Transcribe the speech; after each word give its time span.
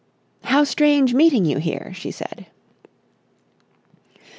"How 0.45 0.63
strange 0.63 1.13
meeting 1.13 1.45
you 1.45 1.59
here," 1.59 1.91
she 1.93 2.09
said. 2.09 2.47